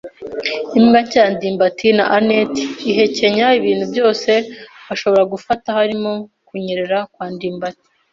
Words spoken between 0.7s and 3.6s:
Imbwa nshya ya ndimbati na anet ihekenya